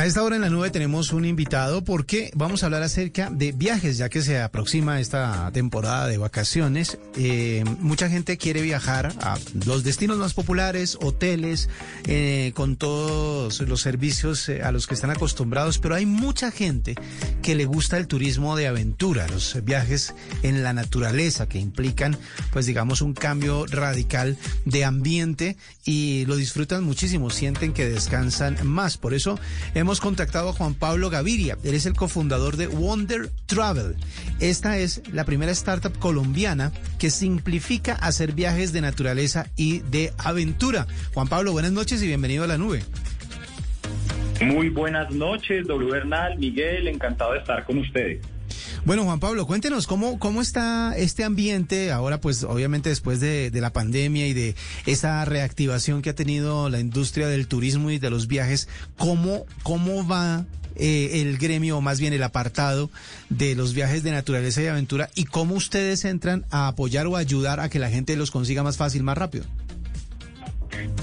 [0.00, 3.52] A esta hora en la nube tenemos un invitado porque vamos a hablar acerca de
[3.52, 6.96] viajes, ya que se aproxima esta temporada de vacaciones.
[7.18, 9.36] Eh, mucha gente quiere viajar a
[9.66, 11.68] los destinos más populares, hoteles,
[12.06, 16.94] eh, con todos los servicios eh, a los que están acostumbrados, pero hay mucha gente
[17.42, 22.16] que le gusta el turismo de aventura, los viajes en la naturaleza que implican,
[22.54, 28.96] pues digamos, un cambio radical de ambiente y lo disfrutan muchísimo, sienten que descansan más.
[28.96, 29.38] Por eso
[29.74, 31.56] hemos contactado a Juan Pablo Gaviria.
[31.62, 33.94] Él es el cofundador de Wonder Travel.
[34.40, 40.86] Esta es la primera startup colombiana que simplifica hacer viajes de naturaleza y de aventura.
[41.14, 42.82] Juan Pablo, buenas noches y bienvenido a la nube.
[44.42, 48.20] Muy buenas noches, W Bernal, Miguel, encantado de estar con ustedes.
[48.84, 53.72] Bueno, Juan Pablo, cuéntenos cómo, cómo está este ambiente ahora, pues obviamente después de, la
[53.72, 54.54] pandemia y de
[54.86, 60.06] esa reactivación que ha tenido la industria del turismo y de los viajes, ¿cómo, cómo
[60.06, 62.90] va eh, el gremio, o más bien el apartado
[63.28, 67.60] de los viajes de naturaleza y aventura y cómo ustedes entran a apoyar o ayudar
[67.60, 69.44] a que la gente los consiga más fácil, más rápido?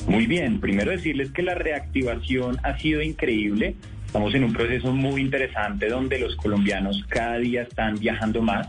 [0.07, 3.75] Muy bien, primero decirles que la reactivación ha sido increíble.
[4.17, 8.67] Estamos en un proceso muy interesante donde los colombianos cada día están viajando más,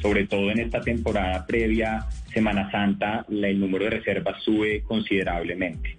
[0.00, 5.98] sobre todo en esta temporada previa Semana Santa, el número de reservas sube considerablemente.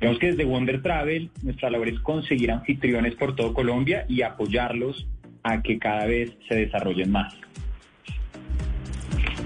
[0.00, 5.06] Vemos que desde Wonder Travel nuestra labor es conseguir anfitriones por todo Colombia y apoyarlos
[5.42, 7.34] a que cada vez se desarrollen más.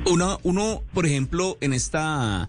[0.07, 2.49] Uno, uno por ejemplo, en esta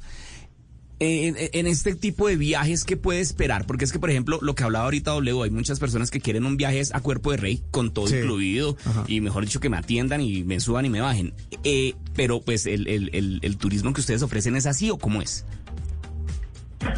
[1.00, 3.66] en, en, este tipo de viajes, ¿qué puede esperar?
[3.66, 6.46] Porque es que, por ejemplo, lo que hablaba ahorita W, hay muchas personas que quieren
[6.46, 8.18] un viaje a cuerpo de rey, con todo sí.
[8.18, 9.04] incluido, Ajá.
[9.08, 11.34] y mejor dicho, que me atiendan y me suban y me bajen.
[11.64, 15.22] Eh, pero, pues, el, el, el, el, turismo que ustedes ofrecen es así o cómo
[15.22, 15.46] es?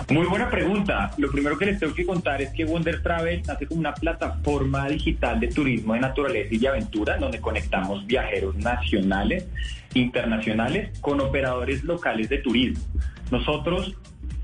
[0.09, 1.11] Muy buena pregunta.
[1.17, 4.87] Lo primero que les tengo que contar es que Wonder Travel nace como una plataforma
[4.89, 9.47] digital de turismo de naturaleza y de aventura, donde conectamos viajeros nacionales,
[9.93, 12.83] internacionales, con operadores locales de turismo.
[13.31, 13.95] Nosotros,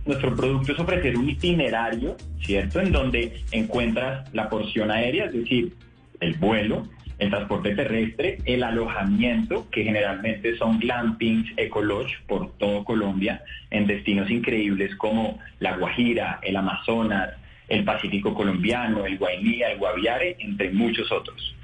[0.06, 2.82] nuestro producto es ofrecer un itinerario, ¿cierto?
[2.82, 5.74] En donde encuentras la porción aérea, es decir,
[6.20, 6.88] el vuelo,
[7.20, 14.30] el transporte terrestre, el alojamiento, que generalmente son glampings, ecolodge por todo Colombia, en destinos
[14.30, 17.30] increíbles como La Guajira, el Amazonas,
[17.70, 21.56] el Pacífico colombiano, el Guainía, el Guaviare, entre muchos otros.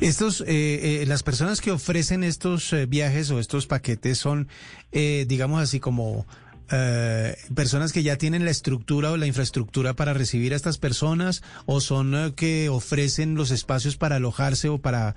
[0.00, 4.48] Estos, eh, eh, las personas que ofrecen estos eh, viajes o estos paquetes son,
[4.92, 6.26] eh, digamos así, como
[6.70, 11.42] eh, personas que ya tienen la estructura o la infraestructura para recibir a estas personas
[11.66, 15.14] o son que ofrecen los espacios para alojarse o para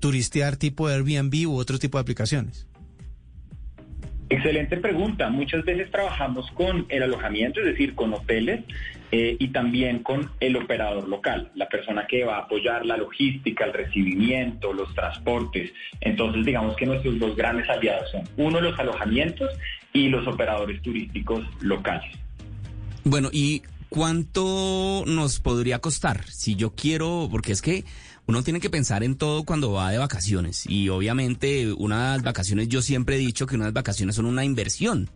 [0.00, 2.66] turistear tipo Airbnb u otro tipo de aplicaciones?
[4.28, 5.28] Excelente pregunta.
[5.28, 8.64] Muchas veces trabajamos con el alojamiento, es decir, con hoteles
[9.14, 13.66] eh, y también con el operador local, la persona que va a apoyar la logística,
[13.66, 15.70] el recibimiento, los transportes.
[16.00, 19.50] Entonces, digamos que nuestros dos grandes aliados son uno, los alojamientos
[19.92, 22.10] y los operadores turísticos locales.
[23.04, 26.24] Bueno, ¿y cuánto nos podría costar?
[26.30, 27.84] Si yo quiero, porque es que
[28.26, 32.80] uno tiene que pensar en todo cuando va de vacaciones y obviamente unas vacaciones, yo
[32.80, 35.10] siempre he dicho que unas vacaciones son una inversión.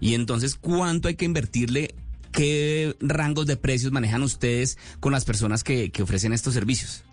[0.00, 1.94] Y entonces, ¿cuánto hay que invertirle?
[2.34, 7.04] ¿Qué rangos de precios manejan ustedes con las personas que, ofrecen estos servicios?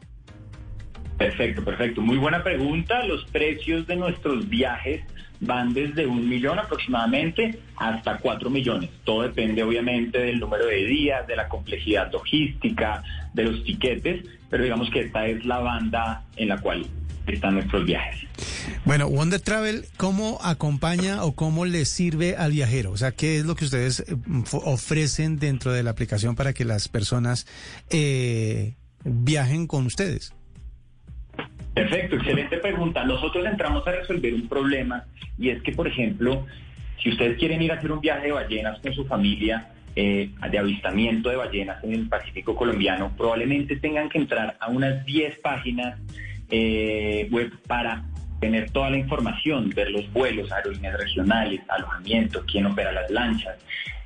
[1.20, 2.02] Perfecto, perfecto.
[2.02, 3.06] Muy buena pregunta.
[3.06, 5.04] Los precios de nuestros viajes
[5.40, 8.90] van desde un millón aproximadamente hasta cuatro millones.
[9.04, 13.03] Todo depende obviamente del número de días, de la complejidad logística,
[13.36, 16.88] de los tiquetes, pero digamos que esta es la banda en la cual
[17.28, 18.28] están nuestros viajes.
[18.86, 22.92] Bueno, Wonder Travel, ¿cómo acompaña o cómo le sirve al viajero?
[22.92, 24.04] O sea, ¿qué es lo que ustedes
[24.52, 27.48] ofrecen dentro de la aplicación para que las personas
[27.90, 30.34] eh, viajen con ustedes?
[31.74, 33.06] Perfecto, excelente pregunta.
[33.06, 35.06] Nosotros entramos a resolver un problema
[35.38, 36.46] y es que, por ejemplo,
[37.02, 40.58] si ustedes quieren ir a hacer un viaje de ballenas con su familia, eh, de
[40.58, 46.00] avistamiento de ballenas en el Pacífico colombiano, probablemente tengan que entrar a unas 10 páginas
[46.52, 48.03] eh, web para
[48.40, 53.56] tener toda la información, ver los vuelos, aerolíneas regionales, alojamiento, quién opera las lanchas,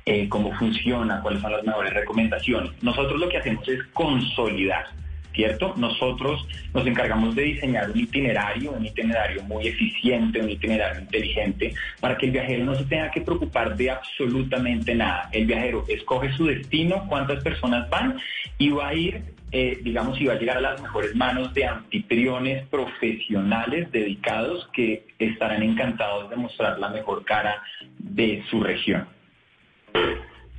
[0.04, 2.70] eh, cómo funciona, cuáles son las mejores recomendaciones.
[2.82, 4.86] Nosotros lo que hacemos es consolidar
[5.36, 5.74] ¿cierto?
[5.76, 12.16] Nosotros nos encargamos de diseñar un itinerario, un itinerario muy eficiente, un itinerario inteligente, para
[12.16, 15.28] que el viajero no se tenga que preocupar de absolutamente nada.
[15.30, 18.18] El viajero escoge su destino, cuántas personas van
[18.58, 19.22] y va a ir,
[19.52, 25.62] eh, digamos, va a llegar a las mejores manos de anfitriones profesionales dedicados que estarán
[25.62, 27.62] encantados de mostrar la mejor cara
[27.98, 29.06] de su región.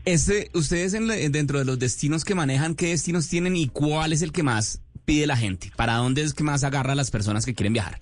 [0.07, 0.93] Este, ustedes
[1.33, 4.81] dentro de los destinos que manejan, ¿qué destinos tienen y cuál es el que más
[5.03, 5.69] pide la gente?
[5.75, 7.99] ¿Para dónde es que más agarra a las personas que quieren viajar?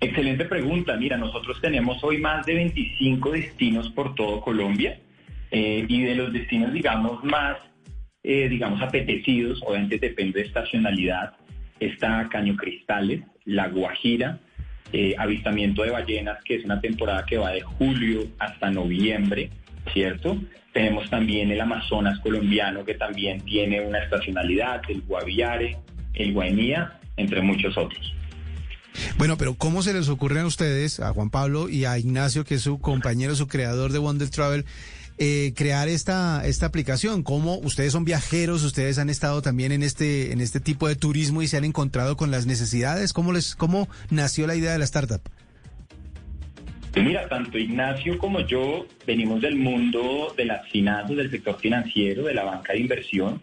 [0.00, 0.96] Excelente pregunta.
[0.96, 4.98] Mira, nosotros tenemos hoy más de 25 destinos por todo Colombia
[5.50, 7.58] eh, y de los destinos, digamos, más,
[8.22, 11.34] eh, digamos, apetecidos, obviamente depende de estacionalidad,
[11.78, 14.40] está Caño Cristales, La Guajira,
[14.94, 19.50] eh, avistamiento de ballenas, que es una temporada que va de julio hasta noviembre,
[19.92, 20.38] ¿cierto?
[20.72, 25.76] Tenemos también el Amazonas colombiano, que también tiene una estacionalidad, el Guaviare,
[26.14, 28.14] el Guainía, entre muchos otros.
[29.18, 32.56] Bueno, pero ¿cómo se les ocurre a ustedes, a Juan Pablo y a Ignacio, que
[32.56, 34.64] es su compañero, su creador de Wonder Travel,
[35.18, 37.22] eh, crear esta, esta aplicación?
[37.22, 41.42] ¿Cómo ustedes son viajeros, ustedes han estado también en este, en este tipo de turismo
[41.42, 43.12] y se han encontrado con las necesidades?
[43.12, 45.22] ¿Cómo, les, cómo nació la idea de la startup?
[46.96, 52.34] Mira, tanto Ignacio como yo venimos del mundo de las finanzas, del sector financiero, de
[52.34, 53.40] la banca de inversión.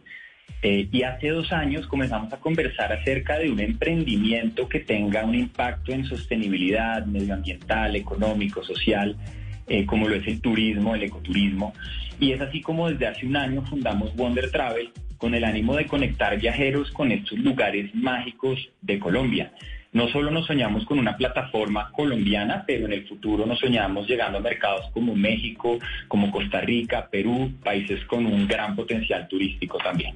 [0.62, 5.36] Eh, y hace dos años comenzamos a conversar acerca de un emprendimiento que tenga un
[5.36, 9.16] impacto en sostenibilidad medioambiental, económico, social,
[9.68, 11.74] eh, como lo es el turismo, el ecoturismo.
[12.20, 15.88] Y es así como desde hace un año fundamos Wonder Travel con el ánimo de
[15.88, 19.52] conectar viajeros con estos lugares mágicos de Colombia
[19.98, 24.38] no solo nos soñamos con una plataforma colombiana, pero en el futuro nos soñamos llegando
[24.38, 30.16] a mercados como México, como Costa Rica, Perú, países con un gran potencial turístico también.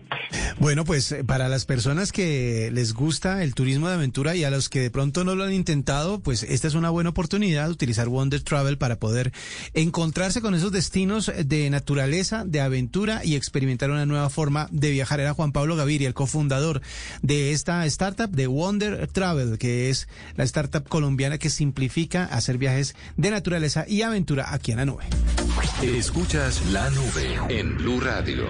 [0.59, 4.51] Bueno, pues eh, para las personas que les gusta el turismo de aventura y a
[4.51, 7.71] los que de pronto no lo han intentado, pues esta es una buena oportunidad de
[7.71, 9.31] utilizar Wonder Travel para poder
[9.73, 15.19] encontrarse con esos destinos de naturaleza, de aventura y experimentar una nueva forma viajar.
[15.19, 16.81] Era Juan Pablo Gaviria, el cofundador
[17.21, 22.95] de esta startup de Wonder Travel que es la startup colombiana que simplifica hacer viajes
[23.17, 25.05] de naturaleza y aventura aquí en la nube.
[25.81, 28.45] Escuchas la nube en Blue Radio.